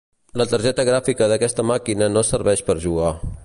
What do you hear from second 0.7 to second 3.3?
gràfica d'aquesta màquina no serveix per jugar.